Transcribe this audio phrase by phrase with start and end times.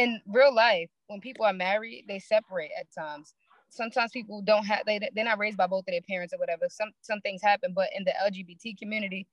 [0.00, 3.34] in real life, when people are married, they separate at times.
[3.68, 6.66] Sometimes people don't have they they're not raised by both of their parents or whatever.
[6.70, 9.28] Some some things happen, but in the LGBT community,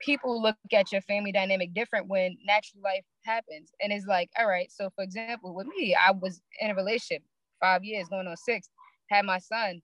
[0.00, 3.72] people look at your family dynamic different when natural life happens.
[3.80, 7.22] And it's like, all right, so for example, with me, I was in a relationship
[7.60, 8.68] five years, going on six,
[9.10, 9.82] had my son,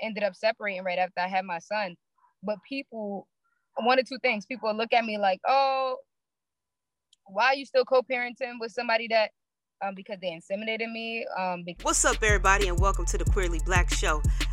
[0.00, 1.96] ended up separating right after I had my son.
[2.42, 3.28] But people,
[3.76, 5.96] one or two things, people look at me like, oh,
[7.26, 9.30] why are you still co-parenting with somebody that
[9.82, 11.26] um, because they inseminated me.
[11.36, 14.22] Um, because- What's up, everybody, and welcome to the Queerly Blax Show.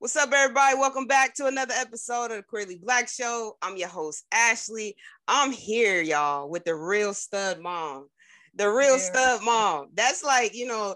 [0.00, 0.76] What's up, everybody?
[0.78, 3.56] Welcome back to another episode of the Queerly Blax Show.
[3.60, 4.94] I'm your host, Ashley.
[5.26, 8.06] I'm here, y'all, with the real stud mom.
[8.54, 9.02] The real yeah.
[9.02, 9.88] stud mom.
[9.94, 10.94] That's like, you know,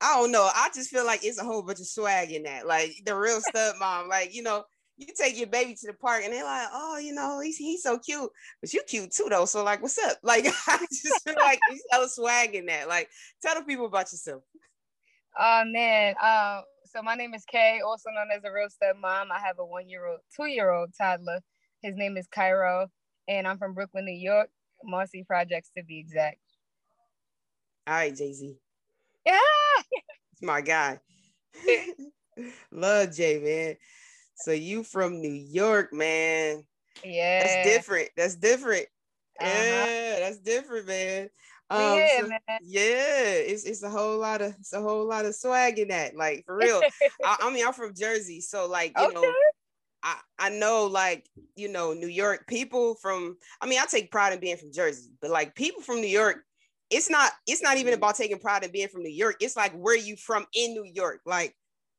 [0.00, 0.48] I don't know.
[0.50, 2.66] I just feel like it's a whole bunch of swag in that.
[2.66, 4.08] Like the real stud mom.
[4.08, 4.64] Like, you know,
[4.96, 7.82] you take your baby to the park and they're like, oh, you know, he's he's
[7.82, 8.30] so cute.
[8.62, 9.44] But you cute too, though.
[9.44, 10.16] So, like, what's up?
[10.22, 12.88] Like, I just feel like there's a swag in that.
[12.88, 13.10] Like,
[13.42, 14.42] tell the people about yourself.
[15.38, 16.14] Oh man.
[16.18, 16.62] Uh
[16.96, 19.30] so my name is Kay, also known as a real stud mom.
[19.30, 21.40] I have a one-year-old, two-year-old toddler.
[21.82, 22.88] His name is Cairo,
[23.28, 24.48] and I'm from Brooklyn, New York,
[24.82, 26.38] Marcy Projects to be exact.
[27.86, 28.56] All right, Jay Z.
[29.26, 29.38] Yeah,
[30.32, 30.98] it's my guy.
[32.72, 33.76] Love Jay, man.
[34.36, 36.64] So you from New York, man?
[37.04, 38.08] Yeah, that's different.
[38.16, 38.86] That's different.
[39.38, 39.46] Uh-huh.
[39.50, 41.28] Yeah, that's different, man.
[41.68, 42.40] Um, yeah, so, man.
[42.62, 46.16] yeah, it's it's a whole lot of it's a whole lot of swag in that.
[46.16, 46.80] Like for real.
[47.24, 49.14] I, I, mean, I'm from Jersey, so like you okay.
[49.14, 49.32] know,
[50.02, 53.36] I I know like you know New York people from.
[53.60, 56.44] I mean, I take pride in being from Jersey, but like people from New York,
[56.88, 59.36] it's not it's not even about taking pride in being from New York.
[59.40, 61.54] It's like where you from in New York, like.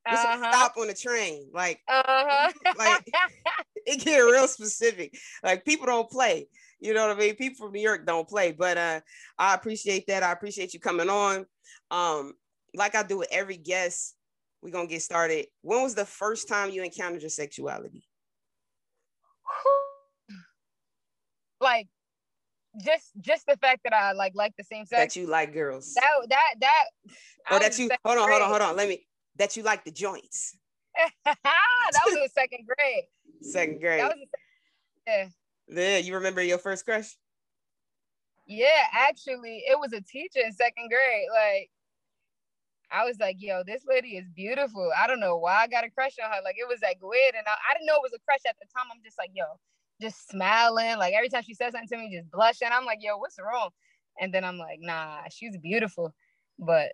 [0.09, 0.38] Uh-huh.
[0.53, 2.50] stop on the train, like, uh-huh.
[2.77, 3.06] like
[3.85, 5.13] it get real specific.
[5.44, 6.47] Like people don't play.
[6.79, 7.35] You know what I mean?
[7.35, 8.99] People from New York don't play, but uh,
[9.38, 10.23] I appreciate that.
[10.23, 11.45] I appreciate you coming on.
[11.89, 12.33] Um,
[12.73, 14.15] like I do with every guest,
[14.61, 15.47] we're gonna get started.
[15.61, 18.03] When was the first time you encountered your sexuality?
[21.59, 21.88] Like
[22.83, 25.15] just just the fact that I like like the same sex.
[25.15, 25.95] That you like girls.
[25.95, 26.83] That that that.
[27.49, 28.75] Oh, that you hold on, hold on, hold on.
[28.75, 29.07] Let me.
[29.38, 30.55] That you like the joints.
[31.25, 31.35] that
[32.05, 33.03] was in second grade.
[33.41, 34.01] Second grade.
[34.01, 34.27] That was
[35.07, 35.27] yeah.
[35.67, 37.16] Yeah, you remember your first crush?
[38.45, 41.28] Yeah, actually, it was a teacher in second grade.
[41.33, 41.69] Like,
[42.89, 44.89] I was like, yo, this lady is beautiful.
[44.97, 46.41] I don't know why I got a crush on her.
[46.44, 47.35] Like, it was like weird.
[47.35, 48.88] And I, I didn't know it was a crush at the time.
[48.89, 49.44] I'm just like, yo,
[50.01, 50.97] just smiling.
[50.97, 52.69] Like, every time she says something to me, just blushing.
[52.72, 53.69] I'm like, yo, what's wrong?
[54.22, 56.13] And then I'm like, nah, she's beautiful.
[56.57, 56.94] But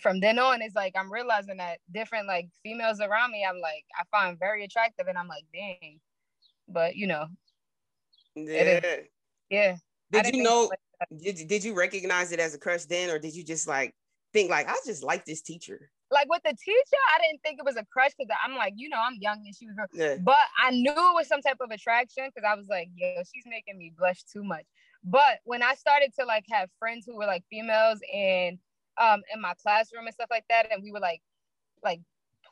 [0.00, 3.84] from then on, it's like I'm realizing that different like females around me, I'm like,
[4.00, 5.06] I find very attractive.
[5.06, 6.00] And I'm like, dang.
[6.66, 7.26] But you know,
[8.34, 8.80] yeah.
[9.50, 9.76] Yeah.
[10.10, 10.70] Did you know?
[11.22, 13.94] Did did you recognize it as a crush then, or did you just like
[14.32, 15.90] think like I just like this teacher?
[16.10, 18.88] Like with the teacher, I didn't think it was a crush because I'm like, you
[18.88, 20.16] know, I'm young and she was, yeah.
[20.22, 23.44] but I knew it was some type of attraction because I was like, yo, she's
[23.46, 24.64] making me blush too much.
[25.02, 28.58] But when I started to like have friends who were like females and
[29.00, 31.20] um in my classroom and stuff like that, and we were like
[31.82, 32.00] like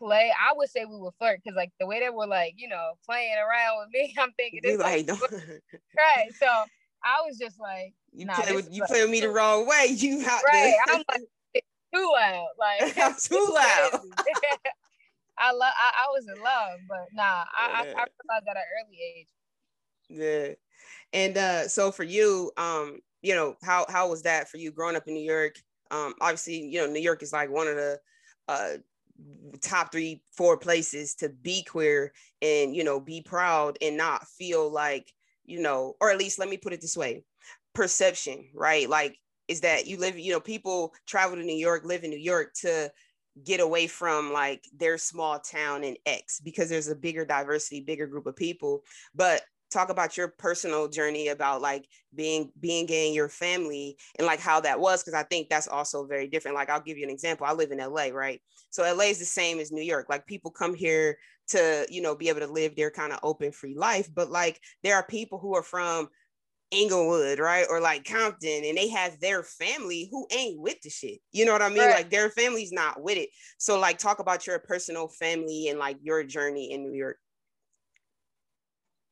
[0.02, 0.32] play.
[0.38, 2.92] I would say we would flirt because like the way they were like, you know,
[3.06, 5.08] playing around with me, I'm thinking this like,
[5.96, 6.28] right.
[6.38, 6.46] So
[7.04, 9.86] I was just like, you nah, play with you play with me the wrong way.
[9.90, 10.74] You out right.
[10.88, 11.64] I'm like
[11.94, 12.48] too loud.
[12.58, 14.00] Like I'm too loud.
[15.38, 17.72] I love I, I, was in love, but nah, I, yeah.
[17.72, 19.28] I, I realized that at early age.
[20.08, 20.54] Yeah.
[21.12, 24.94] And uh so for you, um, you know, how how was that for you growing
[24.94, 25.56] up in New York?
[25.90, 27.98] Um, obviously, you know, New York is like one of the
[28.48, 28.72] uh
[29.60, 34.70] top three four places to be queer and you know be proud and not feel
[34.70, 35.12] like
[35.44, 37.24] you know or at least let me put it this way
[37.74, 38.88] perception right?
[38.88, 42.16] Like is that you live you know people travel to new york live in new
[42.16, 42.90] york to
[43.44, 48.06] get away from like their small town in x because there's a bigger diversity bigger
[48.06, 48.82] group of people.
[49.14, 49.42] But
[49.72, 54.40] talk about your personal journey about like being being gay in your family and like
[54.40, 57.10] how that was because i think that's also very different like i'll give you an
[57.10, 58.40] example i live in la right
[58.70, 61.16] so la is the same as new york like people come here
[61.48, 64.60] to you know be able to live their kind of open free life but like
[64.82, 66.08] there are people who are from
[66.72, 67.66] Inglewood, right?
[67.68, 71.18] Or like Compton, and they have their family who ain't with the shit.
[71.30, 71.80] You know what I mean?
[71.80, 71.96] Right.
[71.96, 73.28] Like their family's not with it.
[73.58, 77.18] So like talk about your personal family and like your journey in New York.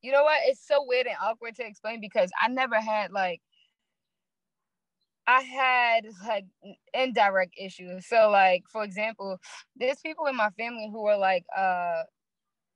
[0.03, 0.41] You know what?
[0.47, 3.41] It's so weird and awkward to explain because I never had like
[5.27, 6.47] I had like
[6.93, 8.07] indirect issues.
[8.07, 9.39] So like for example,
[9.77, 12.03] there's people in my family who are like uh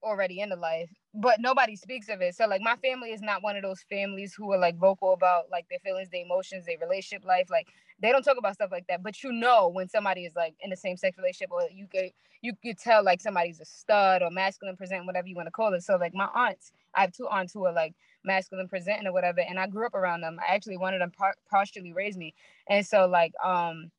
[0.03, 2.35] already into life, but nobody speaks of it.
[2.37, 5.47] So like my family is not one of those families who are like vocal about
[5.51, 7.49] like their feelings, their emotions, their relationship life.
[7.51, 7.69] Like
[8.01, 9.03] they don't talk about stuff like that.
[9.03, 12.11] But you know when somebody is like in the same sex relationship, or you could
[12.43, 15.73] you could tell like somebody's a stud or masculine present, whatever you want to call
[15.75, 15.83] it.
[15.83, 17.95] So like my aunts, I have two aunts who are like
[18.25, 20.39] masculine presenting or whatever, and I grew up around them.
[20.47, 22.35] I actually one of them par- partially raised me,
[22.69, 23.91] and so like um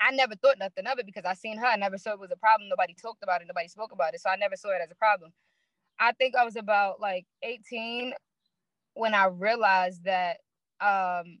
[0.00, 1.66] I never thought nothing of it because I seen her.
[1.66, 2.68] I never saw it was a problem.
[2.70, 3.48] Nobody talked about it.
[3.48, 4.20] Nobody spoke about it.
[4.20, 5.32] So I never saw it as a problem.
[5.98, 8.14] I think I was about like 18
[8.94, 10.38] when I realized that
[10.80, 11.38] um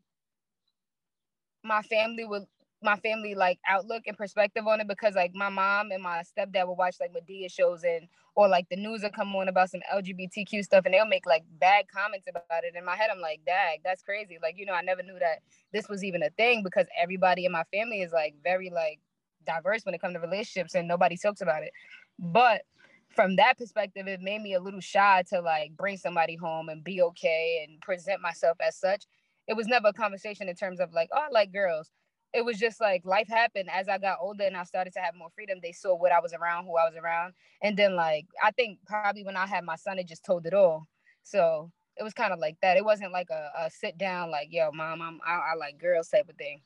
[1.62, 2.44] my family would
[2.82, 6.66] my family like outlook and perspective on it because like my mom and my stepdad
[6.66, 9.80] would watch like Madea shows and or like the news will come on about some
[9.92, 12.74] LGBTQ stuff and they'll make like bad comments about it.
[12.74, 14.38] In my head, I'm like, dag, that's crazy.
[14.42, 15.40] Like, you know, I never knew that
[15.72, 18.98] this was even a thing because everybody in my family is like very like
[19.46, 21.72] diverse when it comes to relationships and nobody talks about it.
[22.18, 22.62] But
[23.10, 26.84] from that perspective, it made me a little shy to like bring somebody home and
[26.84, 29.04] be okay and present myself as such.
[29.50, 31.90] It was never a conversation in terms of like, oh, I like girls
[32.32, 35.14] it was just like life happened as I got older and I started to have
[35.14, 35.58] more freedom.
[35.62, 37.34] They saw what I was around, who I was around.
[37.62, 40.54] And then like I think probably when I had my son, it just told it
[40.54, 40.86] all.
[41.22, 42.76] So it was kind of like that.
[42.76, 46.08] It wasn't like a, a sit down, like, yo, mom, I'm I, I like girls
[46.08, 46.62] type of thing.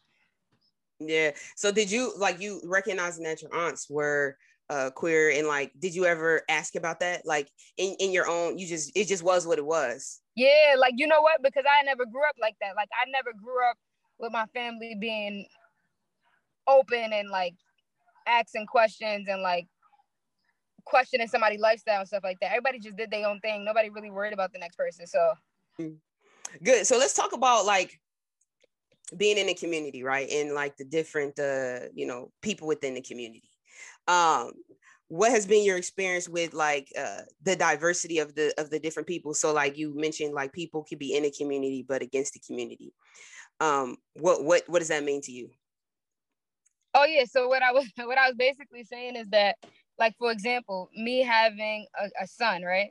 [1.01, 1.33] Yeah.
[1.57, 4.37] So did you like you recognizing that your aunts were
[4.71, 7.23] uh queer and like did you ever ask about that?
[7.25, 7.49] Like
[7.79, 10.21] in, in your own, you just it just was what it was.
[10.37, 11.43] Yeah, like you know what?
[11.43, 12.75] Because I never grew up like that.
[12.77, 13.77] Like I never grew up
[14.19, 15.47] with my family being
[16.67, 17.55] open and like
[18.27, 19.67] asking questions and like
[20.85, 22.51] questioning somebody's lifestyle and stuff like that.
[22.51, 23.65] Everybody just did their own thing.
[23.65, 25.07] Nobody really worried about the next person.
[25.07, 25.33] So
[26.63, 26.87] good.
[26.87, 27.99] So let's talk about like
[29.17, 30.29] being in the community, right?
[30.31, 33.51] And like the different uh, you know, people within the community.
[34.07, 34.53] Um,
[35.15, 39.07] what has been your experience with like uh the diversity of the of the different
[39.07, 39.33] people?
[39.33, 42.93] So like you mentioned like people could be in a community but against the community.
[43.61, 45.51] Um what what what does that mean to you?
[46.95, 47.25] Oh yeah.
[47.27, 49.55] So what i was what i was basically saying is that
[50.01, 52.91] like for example me having a, a son right?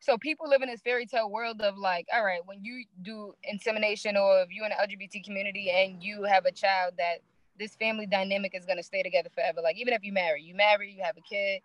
[0.00, 3.32] So people live in this fairy tale world of like all right when you do
[3.44, 7.20] insemination or if you're in the lgbt community and you have a child that
[7.58, 9.60] this family dynamic is going to stay together forever.
[9.62, 11.60] Like even if you marry you marry you have a kid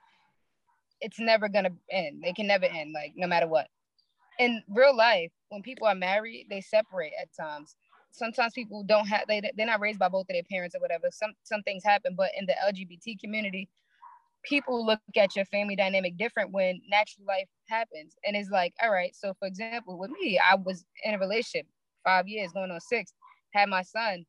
[1.00, 2.24] it's never going to end.
[2.26, 3.68] It can never end like no matter what.
[4.40, 7.76] In real life when people are married they separate at times.
[8.14, 11.08] Sometimes people don't have they they're not raised by both of their parents or whatever.
[11.12, 13.70] Some some things happen, but in the LGBT community,
[14.44, 18.16] people look at your family dynamic different when natural life happens.
[18.26, 21.68] And it's like, all right, so for example, with me, I was in a relationship
[22.04, 23.14] five years, going on six,
[23.54, 24.26] had my son,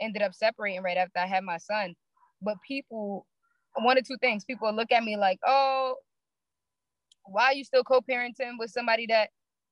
[0.00, 1.94] ended up separating right after I had my son.
[2.42, 3.26] But people,
[3.74, 5.96] one or two things, people look at me like, oh,
[7.24, 9.30] why are you still co-parenting with somebody that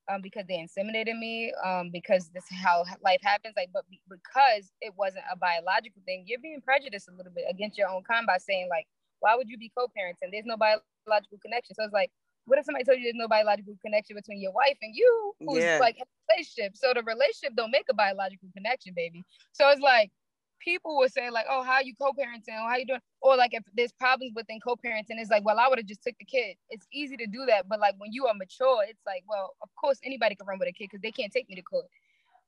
[0.09, 3.55] um, because they inseminated me, um, because this is how life happens.
[3.57, 7.77] Like, but because it wasn't a biological thing, you're being prejudiced a little bit against
[7.77, 8.87] your own kind by saying like,
[9.21, 10.31] why would you be co-parenting?
[10.31, 11.75] There's no biological connection.
[11.75, 12.11] So it's like,
[12.45, 15.65] what if somebody told you there's no biological connection between your wife and you, who's
[15.65, 15.79] yeah.
[15.81, 16.77] like in a relationship?
[16.77, 19.25] So the relationship don't make a biological connection, baby.
[19.53, 20.13] So it's like
[20.61, 22.61] people will say like, "Oh, how you co-parenting?
[22.61, 25.69] Or how you doing?" Or like if there's problems within co-parenting, it's like, "Well, I
[25.69, 28.27] would have just took the kid." It's easy to do that, but like when you
[28.27, 31.13] are mature, it's like, "Well, of course anybody can run with a kid because they
[31.13, 31.87] can't take me to court."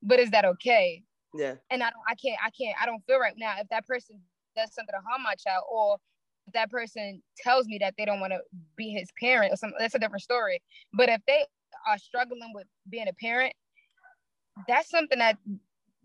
[0.02, 1.02] But is that okay?
[1.34, 1.56] Yeah.
[1.70, 4.20] And I don't, I can't, I can't, I don't feel right now if that person
[4.56, 5.98] does something to harm my child, or
[6.46, 8.40] if that person tells me that they don't want to
[8.76, 9.76] be his parent or something.
[9.78, 10.62] That's a different story.
[10.94, 11.44] But if they
[11.86, 13.54] are struggling with being a parent,
[14.66, 15.38] that's something that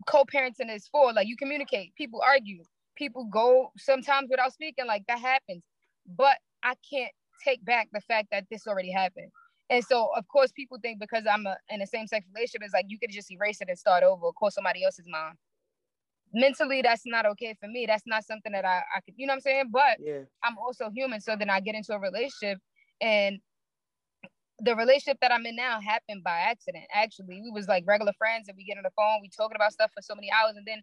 [0.06, 1.12] co-parenting is for.
[1.12, 2.62] Like you communicate, people argue,
[2.96, 5.62] people go sometimes without speaking, like that happens.
[6.06, 7.12] But I can't
[7.44, 9.30] take back the fact that this already happened.
[9.70, 12.86] And so of course people think because I'm a, in a same-sex relationship, it's like
[12.88, 15.32] you could just erase it and start over, call somebody else's mom.
[16.32, 17.86] Mentally, that's not okay for me.
[17.86, 19.64] That's not something that I, I could, you know what I'm saying?
[19.70, 20.20] But yeah.
[20.42, 21.20] I'm also human.
[21.20, 22.58] So then I get into a relationship
[23.00, 23.38] and
[24.60, 26.84] the relationship that I'm in now happened by accident.
[26.92, 29.72] Actually, we was like regular friends, and we get on the phone, we talking about
[29.72, 30.80] stuff for so many hours, and then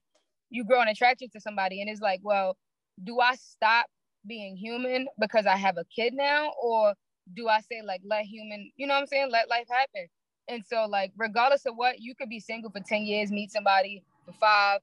[0.50, 2.58] you grow an attraction to somebody, and it's like, well,
[3.04, 3.86] do I stop
[4.28, 6.94] being human because I have a kid now, or
[7.34, 10.08] do I say like let human, you know what I'm saying, let life happen?
[10.48, 14.04] And so, like, regardless of what, you could be single for 10 years, meet somebody
[14.26, 14.82] for five,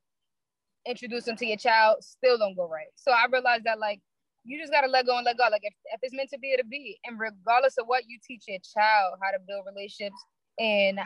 [0.87, 2.87] introduce them to your child, still don't go right.
[2.95, 4.01] So I realized that, like,
[4.45, 5.45] you just gotta let go and let go.
[5.51, 6.99] Like, if, if it's meant to be, it'll be.
[7.05, 10.17] And regardless of what, you teach your child how to build relationships.
[10.59, 10.99] And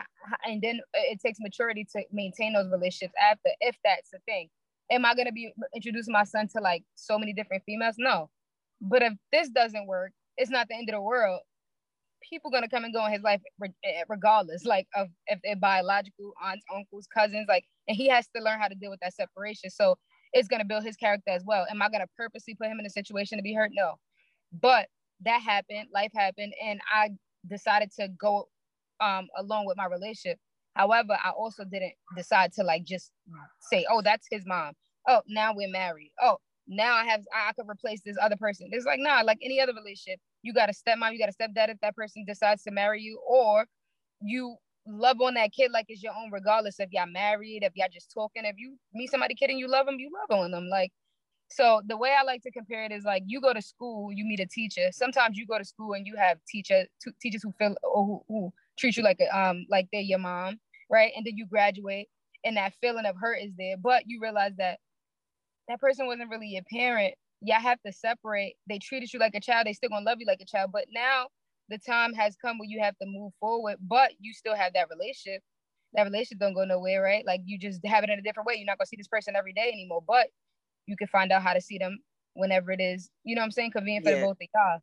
[0.47, 4.49] and then it takes maturity to maintain those relationships after, if that's the thing.
[4.91, 7.97] Am I gonna be introducing my son to like so many different females?
[7.99, 8.31] No.
[8.81, 11.41] But if this doesn't work, it's not the end of the world
[12.29, 13.41] people gonna come and go in his life
[13.85, 18.43] eh, regardless, like of if they're biological aunts, uncles, cousins, like, and he has to
[18.43, 19.71] learn how to deal with that separation.
[19.71, 19.97] So
[20.33, 21.67] it's gonna build his character as well.
[21.71, 23.71] Am I gonna purposely put him in a situation to be hurt?
[23.75, 23.95] No,
[24.53, 24.89] but
[25.25, 27.11] that happened, life happened, and I
[27.49, 28.49] decided to go
[29.01, 30.39] um along with my relationship.
[30.75, 33.12] However, I also didn't decide to like just
[33.61, 34.73] say, oh, that's his mom.
[35.09, 36.12] Oh, now we're married.
[36.21, 38.69] Oh, now I have I could replace this other person.
[38.73, 41.71] It's like nah, like any other relationship, you got a stepmom, you got a stepdad
[41.71, 43.67] if that person decides to marry you, or
[44.21, 47.89] you love on that kid like it's your own, regardless if y'all married, if y'all
[47.93, 48.45] just talking.
[48.45, 50.69] If you meet somebody kidding, you love them, you love on them.
[50.69, 50.93] Like
[51.53, 54.25] so the way I like to compare it is like you go to school, you
[54.25, 54.89] meet a teacher.
[54.91, 58.23] Sometimes you go to school and you have teacher t- teachers who feel or who,
[58.29, 60.59] who treat you like a, um like they're your mom,
[60.91, 61.12] right?
[61.17, 62.09] And then you graduate
[62.45, 64.79] and that feeling of hurt is there, but you realize that
[65.69, 67.15] that person wasn't really your parent.
[67.43, 68.55] Y'all have to separate.
[68.69, 69.67] They treated you like a child.
[69.67, 70.71] They still gonna love you like a child.
[70.73, 71.27] But now
[71.73, 74.88] the time has come where you have to move forward, but you still have that
[74.91, 75.43] relationship.
[75.95, 77.25] That relationship don't go nowhere, right?
[77.26, 78.55] Like you just have it in a different way.
[78.57, 80.29] You're not gonna see this person every day anymore, but
[80.87, 81.99] you can find out how to see them
[82.35, 84.21] whenever it is, you know what I'm saying, convenient for yeah.
[84.21, 84.81] the both of y'all.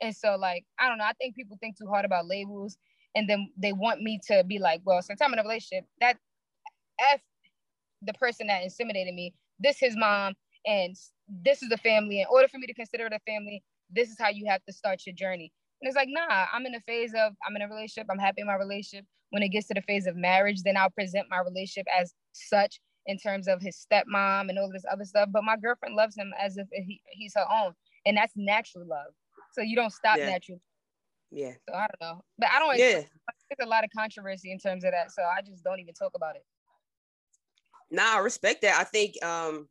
[0.00, 2.76] And so like, I don't know, I think people think too hard about labels
[3.14, 6.16] and then they want me to be like, well, since I'm in a relationship, that
[7.12, 7.20] F
[8.02, 10.34] the person that intimidated me this his mom
[10.66, 10.96] and
[11.28, 12.20] this is a family.
[12.20, 14.72] In order for me to consider it a family, this is how you have to
[14.72, 15.52] start your journey.
[15.82, 18.06] And it's like, nah, I'm in a phase of I'm in a relationship.
[18.08, 19.04] I'm happy in my relationship.
[19.30, 22.80] When it gets to the phase of marriage, then I'll present my relationship as such
[23.06, 25.30] in terms of his stepmom and all this other stuff.
[25.32, 27.72] But my girlfriend loves him as if he, he's her own,
[28.06, 29.12] and that's natural love.
[29.54, 30.26] So you don't stop yeah.
[30.26, 30.60] natural.
[31.32, 31.52] Yeah.
[31.68, 32.78] So I don't know, but I don't.
[32.78, 33.02] Yeah.
[33.48, 36.12] There's a lot of controversy in terms of that, so I just don't even talk
[36.14, 36.44] about it.
[37.90, 38.78] Nah, I respect that.
[38.78, 39.68] I think um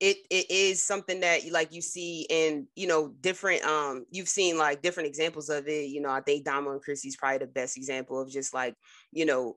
[0.00, 4.56] it it is something that like you see in you know different um you've seen
[4.56, 7.76] like different examples of it you know i think damo and chrissy's probably the best
[7.76, 8.74] example of just like
[9.12, 9.56] you know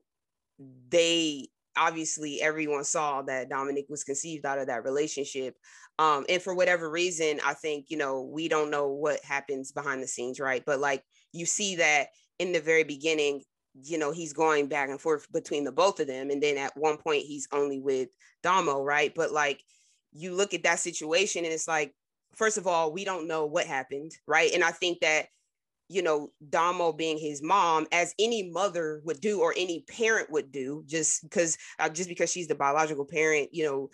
[0.90, 5.56] they obviously everyone saw that dominic was conceived out of that relationship
[5.98, 10.02] um and for whatever reason i think you know we don't know what happens behind
[10.02, 10.62] the scenes right?
[10.66, 12.08] But like you see that
[12.38, 13.42] in the very beginning
[13.82, 16.76] you know he's going back and forth between the both of them and then at
[16.76, 18.08] one point he's only with
[18.42, 19.12] damo right?
[19.14, 19.60] But like
[20.14, 21.92] you look at that situation and it's like
[22.34, 25.26] first of all we don't know what happened right and i think that
[25.88, 30.50] you know damo being his mom as any mother would do or any parent would
[30.50, 33.90] do just because uh, just because she's the biological parent you know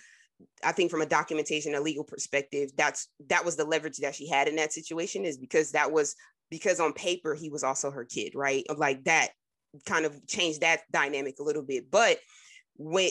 [0.65, 4.29] I think from a documentation, a legal perspective, that's that was the leverage that she
[4.29, 6.17] had in that situation is because that was
[6.51, 8.65] because on paper he was also her kid, right?
[8.75, 9.31] Like that
[9.87, 11.91] kind of changed that dynamic a little bit.
[11.91, 12.19] But
[12.77, 13.11] when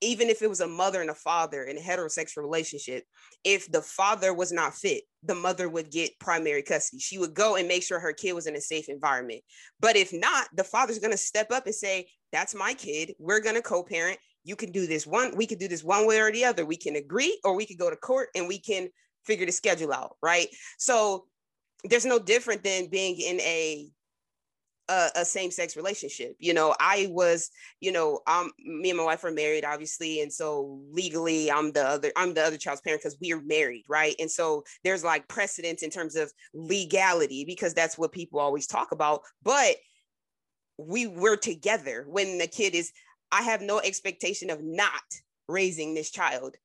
[0.00, 3.04] even if it was a mother and a father in a heterosexual relationship,
[3.44, 7.00] if the father was not fit, the mother would get primary custody.
[7.00, 9.42] She would go and make sure her kid was in a safe environment.
[9.80, 13.14] But if not, the father's going to step up and say, That's my kid.
[13.18, 14.18] We're going to co parent.
[14.44, 15.36] You can do this one.
[15.36, 16.64] We can do this one way or the other.
[16.64, 18.88] We can agree, or we could go to court and we can
[19.24, 20.16] figure the schedule out.
[20.22, 20.48] Right.
[20.78, 21.24] So
[21.84, 23.88] there's no different than being in a
[24.88, 27.50] a, a same-sex relationship you know i was
[27.80, 31.84] you know um me and my wife are married obviously and so legally i'm the
[31.84, 34.14] other i'm the other child's parent because we are married right?
[34.18, 38.92] And so there's like precedence in terms of legality because that's what people always talk
[38.92, 39.76] about but
[40.78, 42.92] we were together when the kid is
[43.32, 44.90] i have no expectation of not
[45.48, 46.56] raising this child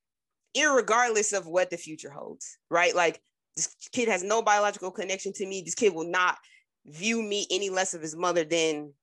[0.58, 2.96] regardless of what the future holds right?
[2.96, 3.22] Like
[3.56, 6.38] this kid has no biological connection to me this kid will not
[6.86, 8.94] view me any less of his mother than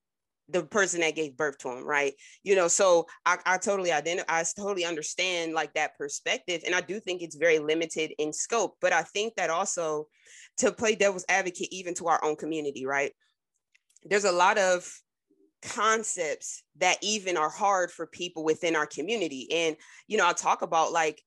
[0.48, 2.14] the person that gave birth to him, right?
[2.42, 6.62] You know, so I, I totally identify, I totally understand like that perspective.
[6.64, 10.08] And I do think it's very limited in scope, but I think that also
[10.58, 13.12] to play devil's advocate, even to our own community, right?
[14.04, 14.90] There's a lot of
[15.62, 19.48] concepts that even are hard for people within our community.
[19.52, 21.20] And, you know, I talk about like,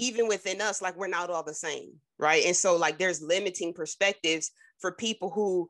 [0.00, 2.44] even within us, like we're not all the same, right?
[2.44, 5.68] And so, like, there's limiting perspectives for people who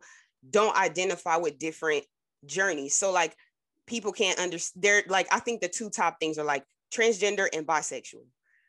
[0.48, 2.04] don't identify with different
[2.44, 2.96] journeys.
[2.98, 3.34] So like
[3.86, 7.66] people can't understand they're like I think the two top things are like transgender and
[7.66, 8.24] bisexual.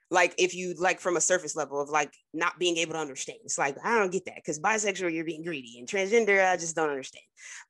[0.09, 3.39] like if you like from a surface level of like not being able to understand
[3.43, 6.75] it's like i don't get that because bisexual you're being greedy and transgender i just
[6.75, 7.23] don't understand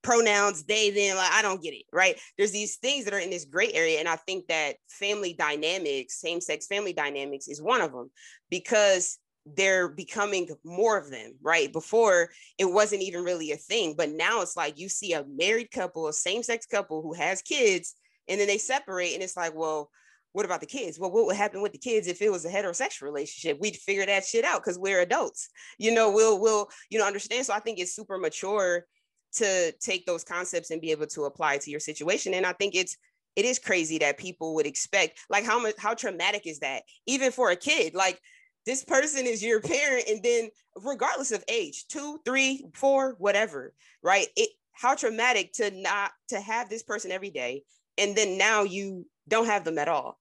[0.04, 3.30] pronouns they then like i don't get it right there's these things that are in
[3.30, 7.92] this gray area and i think that family dynamics same-sex family dynamics is one of
[7.92, 8.10] them
[8.50, 9.18] because
[9.56, 11.72] they're becoming more of them, right?
[11.72, 15.72] Before it wasn't even really a thing, but now it's like you see a married
[15.72, 17.96] couple, a same sex couple who has kids,
[18.28, 19.90] and then they separate, and it's like, well,
[20.34, 21.00] what about the kids?
[21.00, 23.60] Well, what would happen with the kids if it was a heterosexual relationship?
[23.60, 25.50] We'd figure that shit out because we're adults.
[25.80, 27.46] You know, we'll we'll you know understand.
[27.46, 28.86] So I think it's super mature
[29.34, 32.34] to take those concepts and be able to apply to your situation.
[32.34, 32.98] And I think it's
[33.36, 37.32] it is crazy that people would expect like how much how traumatic is that even
[37.32, 38.20] for a kid like
[38.68, 40.50] this person is your parent and then
[40.84, 44.28] regardless of age two three four whatever right?
[44.36, 47.64] It how traumatic to not to have this person every day
[47.98, 50.20] and then now you don't have them at all.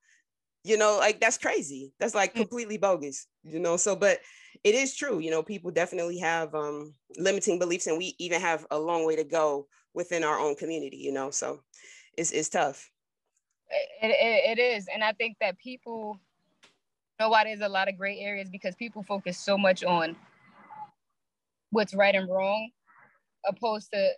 [0.62, 1.92] You know like that's crazy.
[1.98, 2.36] That's like mm.
[2.36, 3.76] completely bogus you know?
[3.76, 4.20] So but
[4.62, 8.64] it is true you know people definitely have um limiting beliefs and we even have
[8.70, 11.30] a long way to go within our own community you know?
[11.30, 11.62] So
[12.16, 12.90] it's, it's tough.
[14.00, 16.20] It, it, it is and i think that people
[17.20, 20.16] know why there's a lot of gray areas because people focus so much on
[21.70, 22.70] what's right and wrong
[23.46, 24.10] opposed to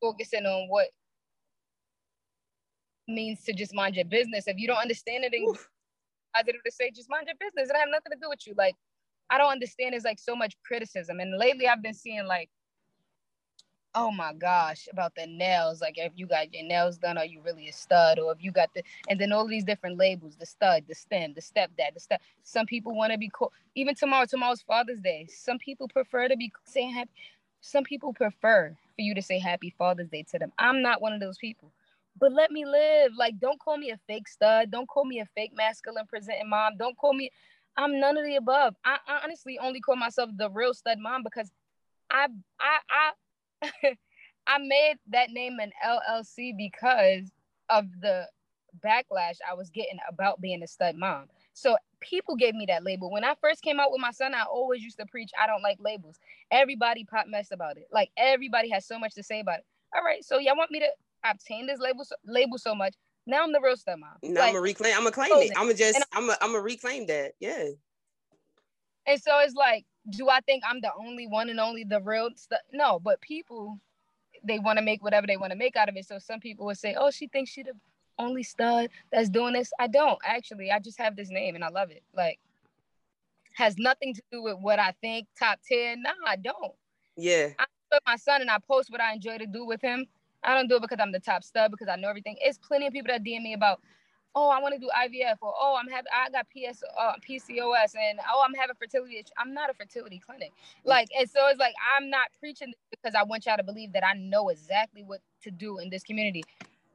[0.00, 0.88] focusing on what
[3.08, 4.46] means to just mind your business.
[4.46, 5.56] If you don't understand it, and
[6.34, 7.70] positive to say, just mind your business.
[7.70, 8.54] It have nothing to do with you.
[8.56, 8.74] Like,
[9.30, 9.92] I don't understand.
[9.92, 12.48] There's like so much criticism, and lately I've been seeing like,
[13.94, 15.80] oh my gosh, about the nails.
[15.80, 18.18] Like, if you got your nails done, are you really a stud?
[18.18, 21.34] Or if you got the, and then all these different labels: the stud, the stem,
[21.34, 22.20] the stepdad, the step.
[22.42, 23.52] Some people want to be cool.
[23.74, 25.26] Even tomorrow, tomorrow's Father's Day.
[25.28, 27.10] Some people prefer to be saying happy.
[27.60, 30.50] Some people prefer for you to say Happy Father's Day to them.
[30.58, 31.70] I'm not one of those people
[32.18, 33.12] but let me live.
[33.16, 34.70] Like, don't call me a fake stud.
[34.70, 36.76] Don't call me a fake masculine presenting mom.
[36.76, 37.30] Don't call me.
[37.76, 38.74] I'm none of the above.
[38.84, 41.50] I, I honestly only call myself the real stud mom because
[42.10, 42.26] I
[42.60, 43.10] I I
[44.46, 47.30] I made that name an LLC because
[47.68, 48.26] of the
[48.84, 51.26] backlash I was getting about being a stud mom.
[51.52, 53.10] So people gave me that label.
[53.10, 55.62] When I first came out with my son, I always used to preach I don't
[55.62, 56.18] like labels.
[56.50, 57.88] Everybody pop mess about it.
[57.92, 59.66] Like everybody has so much to say about it.
[59.94, 60.88] All right, so y'all want me to
[61.24, 62.94] obtain this label so, label so much.
[63.26, 64.00] Now I'm the real stepmom.
[64.22, 64.94] Now like, I'm gonna reclaim.
[64.94, 65.52] I'm gonna claim it.
[65.56, 66.04] I'm gonna just.
[66.12, 66.38] I'm gonna.
[66.40, 67.32] I'm gonna reclaim that.
[67.40, 67.68] Yeah.
[69.06, 72.30] And so it's like, do I think I'm the only one and only the real
[72.36, 72.60] stuff?
[72.72, 73.78] No, but people,
[74.44, 76.06] they want to make whatever they want to make out of it.
[76.06, 77.72] So some people would say, "Oh, she thinks she the
[78.18, 80.70] only stud that's doing this." I don't actually.
[80.70, 82.02] I just have this name and I love it.
[82.14, 82.38] Like,
[83.54, 85.28] has nothing to do with what I think.
[85.38, 86.02] Top ten?
[86.02, 86.72] Nah, I don't.
[87.16, 87.48] Yeah.
[87.58, 90.06] I put my son and I post what I enjoy to do with him
[90.42, 92.36] I don't do it because I'm the top stud because I know everything.
[92.40, 93.80] It's plenty of people that DM me about,
[94.34, 97.94] oh, I want to do IVF or oh, I'm having I got PS uh, PCOS
[97.96, 99.24] and oh, I'm having fertility.
[99.38, 100.52] I'm not a fertility clinic.
[100.84, 104.04] Like, and so it's like I'm not preaching because I want y'all to believe that
[104.04, 106.44] I know exactly what to do in this community.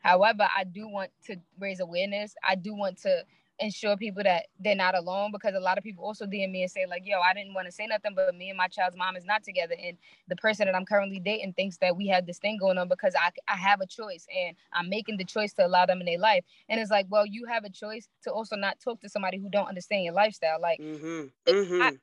[0.01, 2.35] However, I do want to raise awareness.
[2.47, 3.23] I do want to
[3.59, 6.71] ensure people that they're not alone because a lot of people also DM me and
[6.71, 9.15] say like, yo, I didn't want to say nothing, but me and my child's mom
[9.15, 9.75] is not together.
[9.81, 12.87] And the person that I'm currently dating thinks that we have this thing going on
[12.87, 16.05] because I, I have a choice and I'm making the choice to allow them in
[16.05, 16.43] their life.
[16.67, 19.49] And it's like, well, you have a choice to also not talk to somebody who
[19.49, 20.59] don't understand your lifestyle.
[20.59, 21.27] Like mm-hmm.
[21.47, 21.81] Mm-hmm.
[21.81, 21.93] I,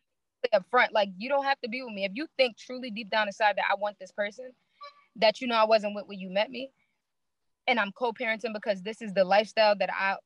[0.52, 2.04] up front, like you don't have to be with me.
[2.04, 4.50] If you think truly deep down inside that I want this person,
[5.16, 6.72] that you know I wasn't with when you met me,
[7.66, 10.16] and I'm co-parenting because this is the lifestyle that I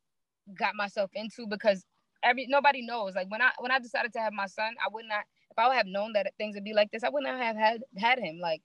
[0.54, 1.84] got myself into because
[2.22, 3.14] every nobody knows.
[3.14, 5.68] Like when I when I decided to have my son, I would not if I
[5.68, 8.18] would have known that things would be like this, I would not have had had
[8.18, 8.62] him like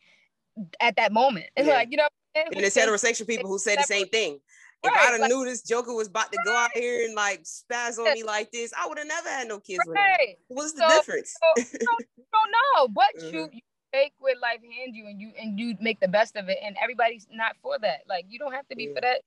[0.80, 1.48] at that moment.
[1.56, 1.74] And yeah.
[1.74, 4.40] like you know, and it's heterosexual people who say the same thing.
[4.84, 7.14] If right, I'd have like, knew this Joker was about to go out here and
[7.14, 10.38] like spaz on me like this, I would have never had no kids right.
[10.48, 11.36] What's the so, difference?
[11.56, 13.36] So, you, don't, you don't know, but mm-hmm.
[13.36, 13.62] you, you
[13.94, 16.58] take what life hands you and you and you make the best of it.
[16.64, 18.02] And everybody's not for that.
[18.10, 18.96] Like you don't have to be yeah.
[18.96, 19.22] for that.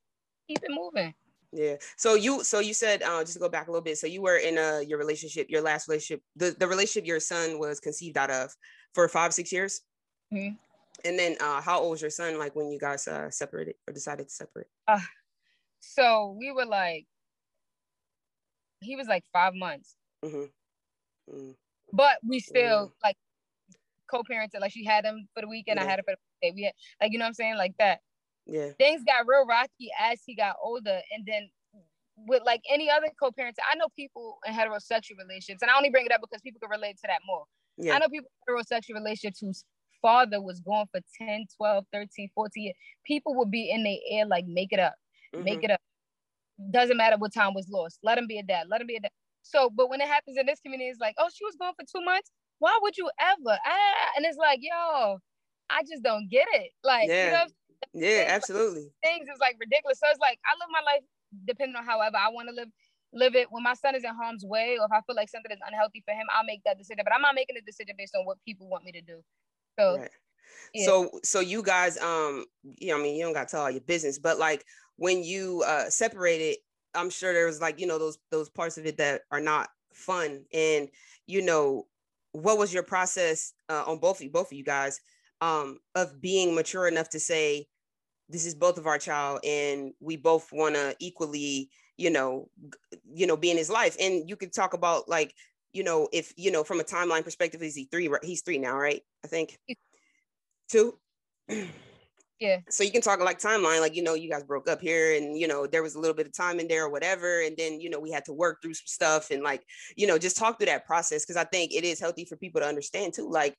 [0.49, 1.13] Keep it moving.
[1.55, 1.75] Yeah.
[1.95, 3.97] So you so you said uh, just to go back a little bit.
[3.97, 7.59] So you were in a your relationship, your last relationship, the, the relationship your son
[7.59, 8.53] was conceived out of
[8.93, 9.81] for five, six years.
[10.33, 10.55] Mm-hmm.
[11.05, 13.93] And then uh, how old was your son like when you guys uh, separated or
[13.93, 14.67] decided to separate?
[14.87, 14.99] Uh,
[15.79, 17.05] so we were like,
[18.81, 19.95] he was like five months.
[20.25, 21.33] Mm-hmm.
[21.33, 21.51] Mm-hmm.
[21.93, 22.93] But we still mm-hmm.
[23.01, 23.15] like
[24.11, 24.59] co-parented.
[24.59, 25.79] Like she had him for the weekend.
[25.79, 26.53] I had it for the day.
[26.53, 27.99] We had like you know what I'm saying, like that
[28.45, 31.49] yeah things got real rocky as he got older and then
[32.27, 36.05] with like any other co-parents i know people in heterosexual relationships and i only bring
[36.05, 37.43] it up because people can relate to that more
[37.77, 37.93] yeah.
[37.93, 39.63] i know people in heterosexual relationships whose
[40.01, 44.25] father was gone for 10 12 13 14 years people would be in the air
[44.25, 44.93] like make it up
[45.33, 45.43] mm-hmm.
[45.43, 45.79] make it up
[46.71, 48.99] doesn't matter what time was lost let him be a dad let him be a
[48.99, 49.11] dad
[49.45, 51.85] So, but when it happens in this community, it's like, oh, she was gone for
[51.85, 52.31] two months.
[52.57, 53.57] Why would you ever?
[53.65, 55.19] Ah, and it's like, yo,
[55.69, 56.71] I just don't get it.
[56.83, 57.25] Like, yeah.
[57.25, 57.45] you know,
[57.93, 58.91] yeah, absolutely.
[59.03, 59.99] Things is like ridiculous.
[59.99, 61.03] So it's like I live my life
[61.45, 62.69] depending on however I want to live
[63.13, 63.47] live it.
[63.51, 66.03] When my son is in harm's way, or if I feel like something is unhealthy
[66.05, 67.03] for him, I'll make that decision.
[67.03, 69.21] But I'm not making a decision based on what people want me to do.
[69.79, 69.97] So.
[69.99, 70.09] Right.
[70.73, 70.85] Yeah.
[70.85, 73.71] So, so you guys, um, you know, I mean, you don't got to tell all
[73.71, 74.63] your business, but like
[74.97, 76.57] when you uh separated,
[76.93, 79.69] I'm sure there was like, you know, those those parts of it that are not
[79.93, 80.45] fun.
[80.53, 80.89] And
[81.27, 81.87] you know,
[82.31, 84.99] what was your process uh, on both of you, both of you guys,
[85.45, 87.67] um, of being mature enough to say,
[88.27, 92.49] this is both of our child, and we both want to equally, you know,
[93.13, 93.95] you know, be in his life.
[93.99, 95.35] And you could talk about like,
[95.71, 98.09] you know, if you know, from a timeline perspective, is he three?
[98.23, 99.01] He's three now, right?
[99.23, 99.59] I think
[100.69, 100.97] two.
[102.41, 102.59] Yeah.
[102.69, 105.39] So you can talk like timeline, like, you know, you guys broke up here and,
[105.39, 107.41] you know, there was a little bit of time in there or whatever.
[107.41, 109.63] And then, you know, we had to work through some stuff and like,
[109.95, 111.23] you know, just talk through that process.
[111.23, 113.29] Cause I think it is healthy for people to understand too.
[113.29, 113.55] Like,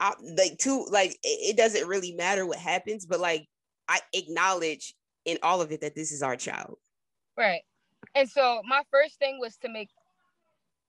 [0.00, 3.48] I, like two like it doesn't really matter what happens, but like
[3.88, 6.78] I acknowledge in all of it that this is our child.
[7.36, 7.62] Right.
[8.14, 9.88] And so my first thing was to make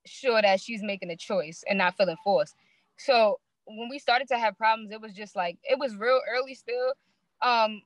[0.05, 2.55] sure that she's making a choice and not feeling forced.
[2.97, 6.55] So when we started to have problems, it was just like it was real early
[6.55, 6.93] still
[7.41, 7.81] um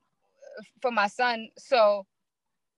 [0.81, 1.49] for my son.
[1.57, 2.05] So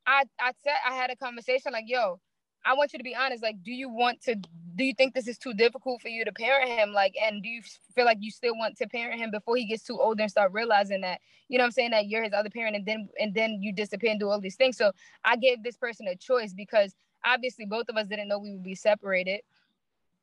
[0.06, 2.20] I I said I had a conversation like, yo,
[2.67, 3.41] I want you to be honest.
[3.41, 4.36] Like, do you want to
[4.75, 6.91] do you think this is too difficult for you to parent him?
[6.91, 7.62] Like, and do you
[7.95, 10.51] feel like you still want to parent him before he gets too old and start
[10.51, 13.34] realizing that, you know what I'm saying, that you're his other parent and then and
[13.34, 14.77] then you disappear and do all these things.
[14.77, 14.91] So
[15.23, 16.93] I gave this person a choice because
[17.25, 19.41] obviously both of us didn't know we would be separated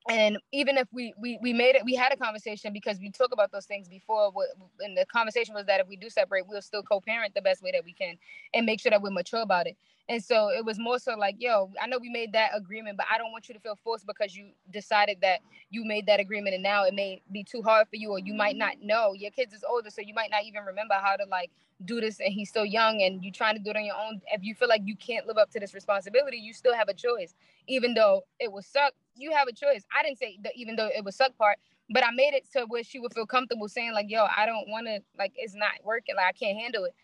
[0.08, 3.32] and even if we, we we made it we had a conversation because we talk
[3.32, 4.32] about those things before
[4.80, 7.70] and the conversation was that if we do separate we'll still co-parent the best way
[7.72, 8.16] that we can
[8.52, 9.76] and make sure that we're mature about it.
[10.08, 13.06] And so it was more so like yo i know we made that agreement but
[13.12, 15.40] i don't want you to feel forced because you decided that
[15.70, 18.34] you made that agreement and now it may be too hard for you or you
[18.34, 19.12] might not know.
[19.14, 21.50] Your kids is older so you might not even remember how to like
[21.84, 24.20] do this and he's still young and you're trying to do it on your own.
[24.32, 26.94] If you feel like you can't live up to this responsibility you still have a
[26.94, 27.34] choice
[27.66, 29.84] even though it will suck you have a choice.
[29.96, 31.58] I didn't say that even though it was suck part,
[31.90, 34.68] but I made it to where she would feel comfortable saying like, "Yo, I don't
[34.68, 36.16] want to like it's not working.
[36.16, 36.94] Like I can't handle it."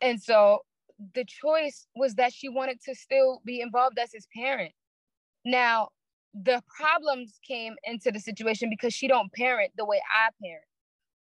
[0.00, 0.64] And so
[1.14, 4.72] the choice was that she wanted to still be involved as his parent.
[5.44, 5.88] Now,
[6.34, 10.64] the problems came into the situation because she don't parent the way I parent.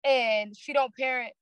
[0.03, 1.33] And she don't parent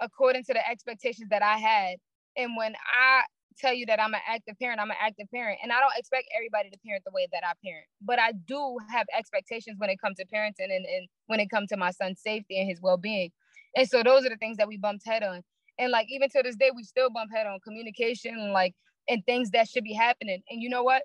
[0.00, 1.96] according to the expectations that I had.
[2.36, 3.22] And when I
[3.58, 5.58] tell you that I'm an active parent, I'm an active parent.
[5.62, 7.86] And I don't expect everybody to parent the way that I parent.
[8.00, 11.68] But I do have expectations when it comes to parenting and, and when it comes
[11.70, 13.30] to my son's safety and his well-being.
[13.74, 15.42] And so those are the things that we bumped head on.
[15.78, 18.74] And like even to this day, we still bump head on communication and like
[19.08, 20.42] and things that should be happening.
[20.48, 21.02] And you know what?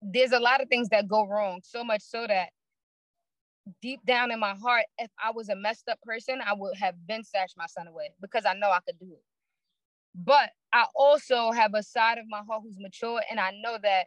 [0.00, 2.50] There's a lot of things that go wrong, so much so that
[3.82, 6.94] deep down in my heart, if I was a messed up person, I would have
[7.06, 9.22] been snatched my son away because I know I could do it.
[10.24, 14.06] But I also have a side of my heart who's mature, and I know that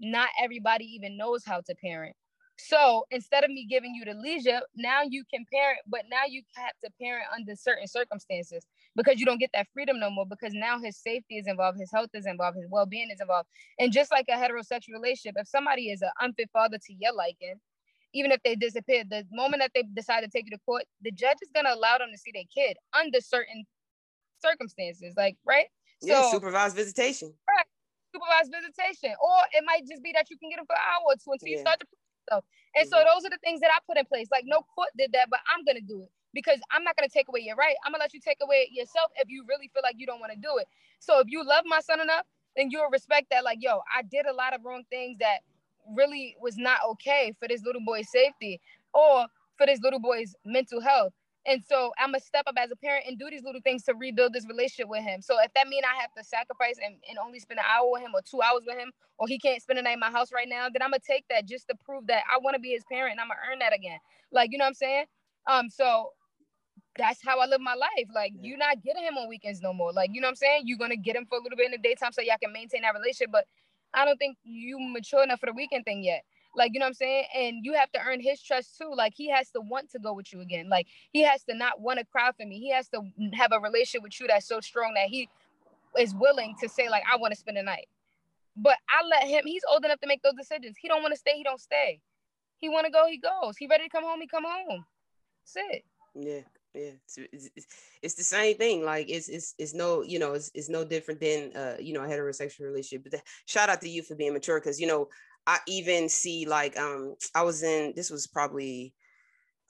[0.00, 2.16] not everybody even knows how to parent.
[2.58, 6.42] So instead of me giving you the leisure, now you can parent, but now you
[6.56, 10.52] have to parent under certain circumstances because you don't get that freedom no more because
[10.52, 13.48] now his safety is involved, his health is involved, his well being is involved.
[13.78, 17.54] And just like a heterosexual relationship, if somebody is an unfit father to your liking,
[18.14, 21.12] even if they disappear, the moment that they decide to take you to court, the
[21.12, 23.64] judge is going to allow them to see their kid under certain
[24.42, 25.66] circumstances, like right.
[26.02, 27.32] Yeah, so, supervised visitation.
[27.46, 27.66] Right,
[28.10, 31.14] supervised visitation, or it might just be that you can get them for an hour
[31.14, 31.56] or two until yeah.
[31.56, 31.86] you start to
[32.26, 32.44] stuff.
[32.74, 32.92] And mm-hmm.
[32.92, 34.28] so those are the things that I put in place.
[34.30, 37.28] Like no court did that, but I'm gonna do it because I'm not gonna take
[37.28, 37.74] away your right.
[37.84, 40.32] I'm gonna let you take away yourself if you really feel like you don't want
[40.32, 40.66] to do it.
[40.98, 42.26] So if you love my son enough,
[42.56, 43.44] then you'll respect that.
[43.44, 45.40] Like, yo, I did a lot of wrong things that
[45.96, 48.60] really was not okay for this little boy's safety
[48.94, 49.26] or
[49.56, 51.12] for this little boy's mental health.
[51.46, 53.94] And so I'm gonna step up as a parent and do these little things to
[53.94, 55.22] rebuild this relationship with him.
[55.22, 58.02] So if that means I have to sacrifice and, and only spend an hour with
[58.02, 60.32] him or two hours with him, or he can't spend a night in my house
[60.32, 62.70] right now, then I'm gonna take that just to prove that I want to be
[62.70, 63.98] his parent and I'm gonna earn that again.
[64.30, 65.04] Like, you know what I'm saying?
[65.48, 66.10] Um, so
[66.98, 68.08] that's how I live my life.
[68.14, 69.92] Like, you're not getting him on weekends no more.
[69.92, 70.62] Like, you know what I'm saying?
[70.66, 72.82] You're gonna get him for a little bit in the daytime so y'all can maintain
[72.82, 73.46] that relationship, but
[73.94, 76.24] I don't think you mature enough for the weekend thing yet.
[76.54, 77.24] Like, you know what I'm saying?
[77.34, 78.92] And you have to earn his trust too.
[78.94, 80.68] Like, he has to want to go with you again.
[80.68, 82.58] Like, he has to not want to cry for me.
[82.58, 83.02] He has to
[83.34, 85.28] have a relationship with you that's so strong that he
[85.98, 87.88] is willing to say, like, I want to spend the night.
[88.56, 90.76] But I let him, he's old enough to make those decisions.
[90.80, 92.00] He don't want to stay, he don't stay.
[92.58, 93.56] He want to go, he goes.
[93.56, 94.84] He ready to come home, he come home.
[95.54, 95.84] That's it.
[96.14, 96.40] Yeah.
[96.74, 97.66] yeah it's, it's,
[98.02, 101.20] it's, the same thing like it's it's it's no you know it's, it's no different
[101.20, 104.34] than uh you know a heterosexual relationship but the, shout out to you for being
[104.34, 105.08] mature because you know
[105.46, 108.94] i even see like um i was in this was probably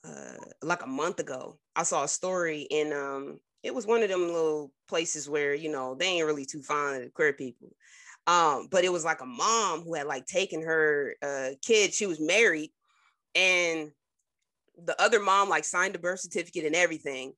[0.05, 4.09] uh like a month ago i saw a story in um it was one of
[4.09, 7.69] them little places where you know they ain't really too fond of queer people.
[8.27, 12.05] Um but it was like a mom who had like taken her uh kid she
[12.05, 12.71] was married
[13.35, 13.91] and
[14.85, 17.33] the other mom like signed the birth certificate and everything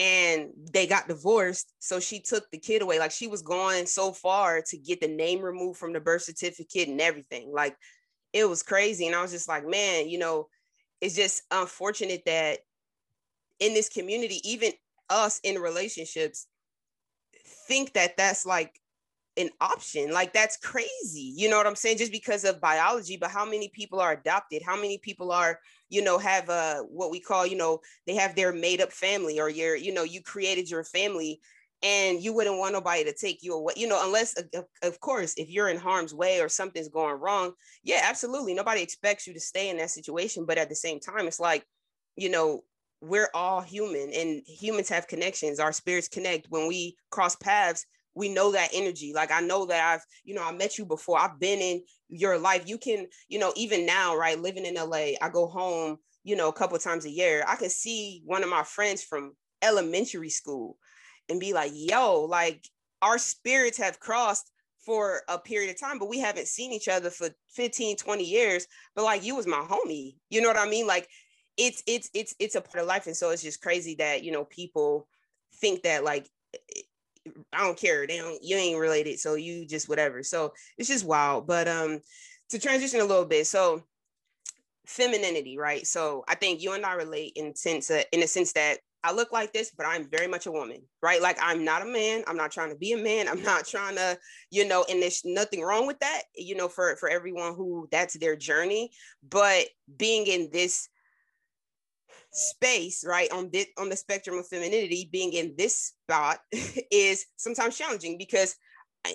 [0.00, 2.98] and they got divorced so she took the kid away.
[2.98, 6.88] Like she was going so far to get the name removed from the birth certificate
[6.88, 7.52] and everything.
[7.52, 7.76] Like
[8.32, 10.48] it was crazy and i was just like man you know
[11.00, 12.58] it's just unfortunate that
[13.58, 14.72] in this community even
[15.08, 16.46] us in relationships
[17.66, 18.80] think that that's like
[19.36, 20.12] an option.
[20.12, 21.32] Like that's crazy.
[21.36, 21.98] You know what I'm saying?
[21.98, 24.62] Just because of biology, but how many people are adopted?
[24.62, 28.34] How many people are, you know, have a what we call, you know, they have
[28.34, 31.40] their made up family or your, you know, you created your family
[31.82, 34.34] and you wouldn't want nobody to take you away, you know, unless
[34.82, 38.52] of course, if you're in harm's way or something's going wrong, yeah, absolutely.
[38.52, 40.44] Nobody expects you to stay in that situation.
[40.44, 41.64] But at the same time, it's like,
[42.16, 42.64] you know,
[43.00, 45.58] we're all human and humans have connections.
[45.58, 49.12] Our spirits connect when we cross paths we know that energy.
[49.14, 51.18] Like i know that i've you know i met you before.
[51.18, 52.68] I've been in your life.
[52.68, 56.48] You can you know even now right living in la i go home you know
[56.48, 57.44] a couple times a year.
[57.46, 60.76] I can see one of my friends from elementary school
[61.28, 62.64] and be like yo like
[63.02, 64.50] our spirits have crossed
[64.84, 68.66] for a period of time but we haven't seen each other for 15 20 years.
[68.94, 70.16] But like you was my homie.
[70.30, 70.86] You know what i mean?
[70.86, 71.08] Like
[71.56, 73.06] it's it's it's it's a part of life.
[73.06, 75.06] And so it's just crazy that you know people
[75.60, 76.28] think that like
[77.52, 78.06] I don't care.
[78.06, 79.18] They don't, you ain't related.
[79.18, 80.22] So you just whatever.
[80.22, 81.46] So it's just wild.
[81.46, 82.00] But um
[82.50, 83.46] to transition a little bit.
[83.46, 83.82] So
[84.86, 85.86] femininity, right?
[85.86, 89.12] So I think you and I relate in sense uh, in the sense that I
[89.12, 91.22] look like this, but I'm very much a woman, right?
[91.22, 92.22] Like I'm not a man.
[92.26, 93.28] I'm not trying to be a man.
[93.30, 94.18] I'm not trying to,
[94.50, 98.14] you know, and there's nothing wrong with that, you know, for for everyone who that's
[98.14, 98.90] their journey.
[99.28, 100.88] But being in this
[102.32, 106.38] space right on this on the spectrum of femininity being in this spot
[106.90, 108.56] is sometimes challenging because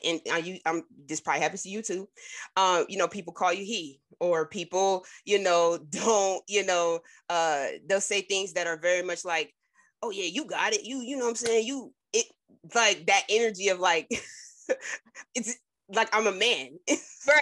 [0.03, 2.09] and you I'm this probably happens to you too
[2.57, 6.99] um you know people call you he or people you know don't you know
[7.29, 9.53] uh they'll say things that are very much like
[10.01, 10.83] oh yeah you got it.
[10.83, 11.65] You you know what i'm saying?
[11.65, 12.25] You it
[12.73, 14.07] like that energy of like
[15.35, 15.55] it's
[15.89, 16.71] like i'm a man.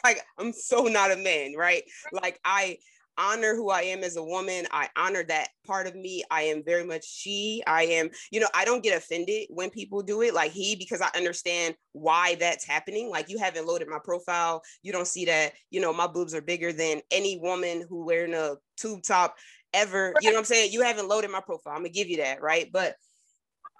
[0.03, 1.83] Like i'm so not a man right.
[2.11, 2.77] Like i
[3.17, 4.65] honor who I am as a woman.
[4.71, 6.23] I honor that part of me.
[6.31, 7.63] I am very much she.
[7.67, 11.01] I am, you know, I don't get offended when people do it like he because
[11.01, 13.09] I understand why that's happening.
[13.09, 14.61] Like you haven't loaded my profile.
[14.81, 18.33] You don't see that, you know, my boobs are bigger than any woman who wearing
[18.33, 19.35] a tube top
[19.73, 20.13] ever.
[20.21, 20.71] You know what I'm saying?
[20.71, 21.73] You haven't loaded my profile.
[21.73, 22.69] I'm gonna give you that, right?
[22.71, 22.95] But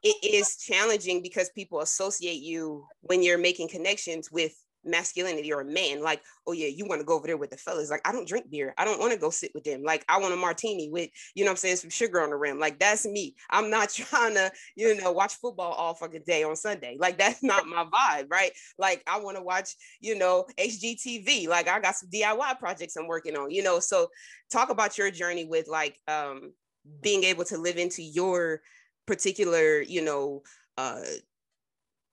[0.04, 4.54] it is challenging because people associate you when you're making connections with
[4.86, 7.58] masculinity or a man like oh yeah you want to go over there with the
[7.58, 7.90] fellas.
[7.90, 8.74] Like i don't drink beer.
[8.78, 9.84] I don't want to go sit with them.
[9.84, 12.60] Like i want a martini with you know i'm saying some sugar on the rim.
[12.60, 13.36] Like that's me.
[13.50, 16.98] I'm not trying to you know watch football all fucking day on sunday.
[17.00, 18.52] Like that's not my vibe right?
[18.78, 23.08] Like i want to watch you know hgtv like i got some diy projects i'm
[23.08, 23.80] working on you know?
[23.80, 24.08] So
[24.52, 26.54] talk about your journey with like um
[27.02, 28.62] being able to live into your
[29.06, 30.44] particular you know
[30.78, 31.02] uh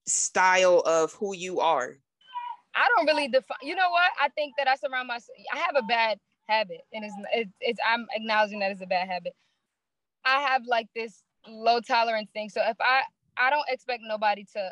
[0.07, 1.97] style of who you are
[2.75, 3.59] I don't really define.
[3.63, 4.11] You know what?
[4.21, 5.37] I think that I surround myself.
[5.53, 9.09] I have a bad habit, and it's, it's it's I'm acknowledging that it's a bad
[9.09, 9.35] habit.
[10.25, 12.49] I have like this low tolerance thing.
[12.49, 13.03] So if I
[13.37, 14.71] I don't expect nobody to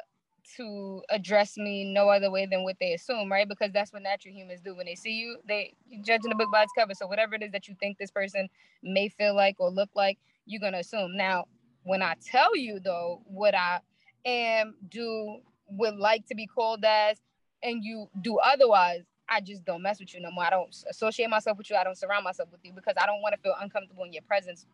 [0.57, 3.49] to address me no other way than what they assume, right?
[3.49, 5.39] Because that's what natural humans do when they see you.
[5.47, 6.95] They judging the book by its cover.
[6.95, 8.49] So whatever it is that you think this person
[8.83, 11.17] may feel like or look like, you're gonna assume.
[11.17, 11.45] Now,
[11.83, 13.81] when I tell you though what I
[14.25, 17.21] am, do, would like to be called as,
[17.63, 20.45] and you do otherwise, I just don't mess with you no more.
[20.45, 21.77] I don't associate myself with you.
[21.77, 24.23] I don't surround myself with you because I don't want to feel uncomfortable in your
[24.23, 24.67] presence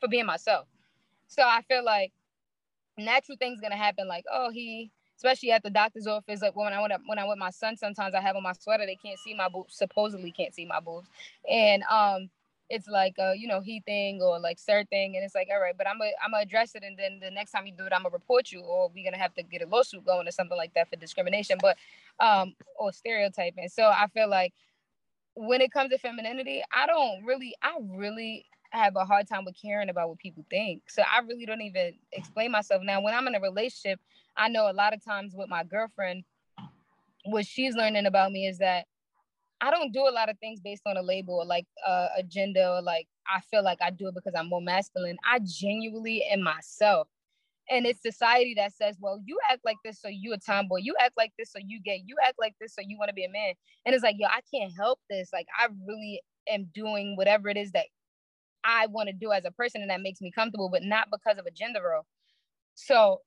[0.00, 0.66] for being myself.
[1.28, 2.12] So I feel like
[2.98, 4.08] natural things gonna happen.
[4.08, 6.42] Like, oh, he, especially at the doctor's office.
[6.42, 8.52] Like when I went up, when I with my son, sometimes I have on my
[8.52, 8.84] sweater.
[8.86, 9.76] They can't see my boobs.
[9.76, 11.08] Supposedly can't see my boobs,
[11.48, 12.30] and um,
[12.70, 15.60] it's like a you know he thing or like sir thing and it's like all
[15.60, 17.84] right but i'm gonna i'm gonna address it and then the next time you do
[17.84, 20.30] it i'm gonna report you or we're gonna have to get a lawsuit going or
[20.30, 21.58] something like that for discrimination.
[21.60, 21.76] But
[22.20, 23.68] um or stereotyping.
[23.68, 24.54] So i feel like
[25.34, 29.56] when it comes to femininity i don't really i really have a hard time with
[29.60, 30.82] caring about what people think.
[30.88, 32.82] So i really don't even explain myself.
[32.84, 34.00] Now when i'm in a relationship
[34.36, 36.24] i know a lot of times with my girlfriend
[37.24, 38.86] what she's learning about me is that
[39.60, 42.76] I don't do a lot of things based on a label or like uh, agenda
[42.76, 45.18] or like I feel like I do it because I'm more masculine.
[45.30, 47.08] I genuinely am myself.
[47.68, 50.78] And it's society that says, well, you act like this, so you a tomboy.
[50.82, 52.02] You act like this, so you gay.
[52.04, 53.54] You act like this, so you want to be a man.
[53.86, 55.30] And it's like, yo, I can't help this.
[55.32, 57.86] Like, I really am doing whatever it is that
[58.64, 61.38] I want to do as a person and that makes me comfortable, but not because
[61.38, 62.06] of a gender role.
[62.74, 63.20] So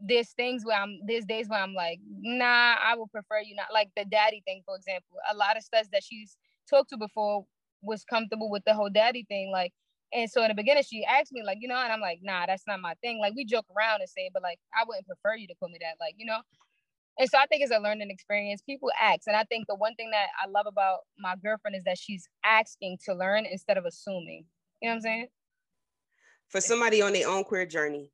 [0.00, 3.72] there's things where I'm there's days where I'm like, nah, I would prefer you not
[3.72, 5.16] like the daddy thing, for example.
[5.30, 6.36] A lot of studs that she's
[6.68, 7.46] talked to before
[7.82, 9.50] was comfortable with the whole daddy thing.
[9.50, 9.72] Like,
[10.12, 12.46] and so in the beginning she asked me, like, you know, and I'm like, nah,
[12.46, 13.18] that's not my thing.
[13.20, 15.78] Like we joke around and say, but like I wouldn't prefer you to call me
[15.80, 16.40] that, like, you know.
[17.18, 18.60] And so I think it's a learning experience.
[18.60, 19.22] People ask.
[19.26, 22.28] And I think the one thing that I love about my girlfriend is that she's
[22.44, 24.44] asking to learn instead of assuming.
[24.82, 25.26] You know what I'm saying?
[26.48, 28.10] For somebody on their own queer journey,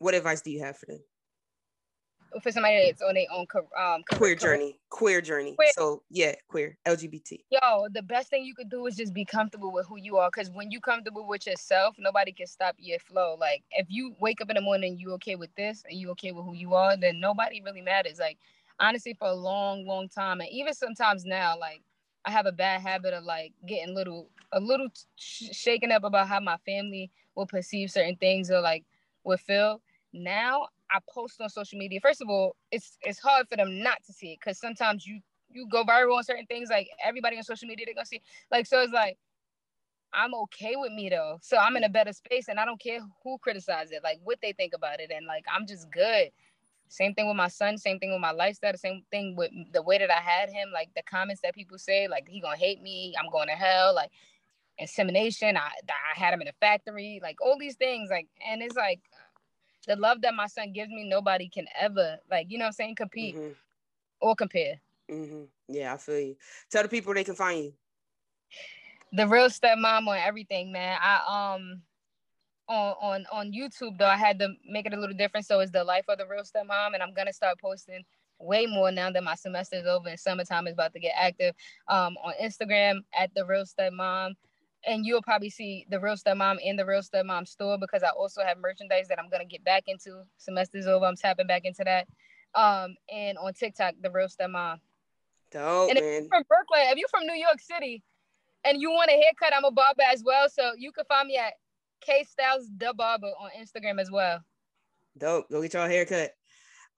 [0.00, 0.98] what advice do you have for them?
[2.42, 5.56] For somebody that's on their own um, queer journey, queer journey.
[5.56, 5.72] Queer.
[5.74, 7.40] So yeah, queer, LGBT.
[7.50, 10.30] Yo, the best thing you could do is just be comfortable with who you are.
[10.30, 13.36] Cause when you comfortable with yourself, nobody can stop your flow.
[13.38, 16.30] Like if you wake up in the morning, you okay with this, and you okay
[16.30, 18.20] with who you are, then nobody really matters.
[18.20, 18.38] Like
[18.78, 21.82] honestly, for a long, long time, and even sometimes now, like
[22.24, 26.28] I have a bad habit of like getting little, a little sh- shaken up about
[26.28, 28.84] how my family will perceive certain things or like
[29.24, 29.80] will feel
[30.12, 32.00] now I post on social media.
[32.00, 35.20] First of all, it's it's hard for them not to see it because sometimes you
[35.50, 36.70] you go viral on certain things.
[36.70, 38.22] Like everybody on social media, they're gonna see.
[38.50, 39.18] Like so, it's like
[40.12, 41.38] I'm okay with me though.
[41.42, 44.38] So I'm in a better space, and I don't care who criticizes it, like what
[44.42, 46.30] they think about it, and like I'm just good.
[46.88, 47.78] Same thing with my son.
[47.78, 48.72] Same thing with my lifestyle.
[48.72, 50.70] The same thing with the way that I had him.
[50.72, 53.14] Like the comments that people say, like he gonna hate me.
[53.18, 53.94] I'm going to hell.
[53.94, 54.10] Like
[54.78, 55.56] insemination.
[55.56, 57.20] I I had him in a factory.
[57.22, 58.10] Like all these things.
[58.10, 59.00] Like and it's like
[59.86, 62.96] the love that my son gives me, nobody can ever like, you know I'm saying,
[62.96, 63.52] compete mm-hmm.
[64.20, 64.80] or compare.
[65.10, 65.44] Mm-hmm.
[65.68, 66.36] Yeah, I feel you.
[66.70, 67.72] Tell the people they can find you.
[69.12, 70.98] The real studmom on everything, man.
[71.00, 71.82] I um
[72.68, 75.46] on on on YouTube though, I had to make it a little different.
[75.46, 78.04] So it's the life of the real studmom, and I'm gonna start posting
[78.38, 81.54] way more now that my semester is over and summertime is about to get active.
[81.88, 84.34] Um, on Instagram at the real studmom
[84.86, 88.42] and you'll probably see the real studmom in the real studmom store because I also
[88.42, 90.22] have merchandise that I'm gonna get back into.
[90.38, 92.06] Semester's over, I'm tapping back into that.
[92.54, 94.78] Um, and on TikTok, the real studmom.
[95.52, 98.02] Dope, and if you're from Brooklyn, if you're from New York City,
[98.64, 100.48] and you want a haircut, I'm a barber as well.
[100.48, 101.54] So you can find me at
[102.00, 104.40] Kay Styles the Barber on Instagram as well.
[105.18, 105.50] Dope.
[105.50, 106.32] Go get your haircut.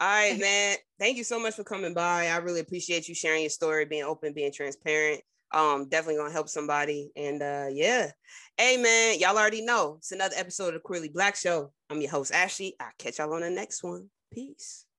[0.01, 0.77] All right, man.
[0.99, 2.29] Thank you so much for coming by.
[2.29, 5.23] I really appreciate you sharing your story, being open, being transparent
[5.55, 8.11] um definitely gonna help somebody and uh yeah.
[8.57, 11.73] Hey man y'all already know it's another episode of the Queerly Blax Show.
[11.91, 12.75] I'm your host ashley.
[12.81, 14.09] I'll catch y'all on the next one.
[14.33, 14.87] Peace